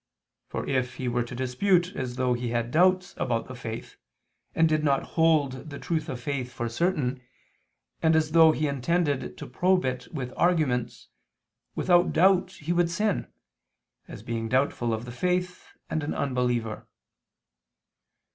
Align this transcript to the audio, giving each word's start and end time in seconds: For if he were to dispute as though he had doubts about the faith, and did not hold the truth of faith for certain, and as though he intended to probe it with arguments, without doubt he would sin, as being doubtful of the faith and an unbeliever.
For 0.47 0.67
if 0.67 0.95
he 0.95 1.07
were 1.07 1.21
to 1.21 1.35
dispute 1.35 1.95
as 1.95 2.15
though 2.15 2.33
he 2.33 2.49
had 2.49 2.71
doubts 2.71 3.13
about 3.17 3.47
the 3.47 3.53
faith, 3.53 3.97
and 4.55 4.67
did 4.67 4.83
not 4.83 5.03
hold 5.13 5.69
the 5.69 5.77
truth 5.77 6.09
of 6.09 6.19
faith 6.19 6.51
for 6.51 6.67
certain, 6.69 7.21
and 8.01 8.15
as 8.15 8.31
though 8.31 8.51
he 8.51 8.65
intended 8.67 9.37
to 9.37 9.45
probe 9.45 9.85
it 9.85 10.07
with 10.11 10.33
arguments, 10.35 11.09
without 11.75 12.13
doubt 12.13 12.53
he 12.53 12.73
would 12.73 12.89
sin, 12.89 13.31
as 14.07 14.23
being 14.23 14.49
doubtful 14.49 14.91
of 14.91 15.05
the 15.05 15.11
faith 15.11 15.67
and 15.87 16.01
an 16.01 16.15
unbeliever. 16.15 16.87